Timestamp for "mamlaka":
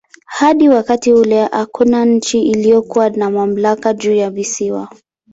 3.29-3.93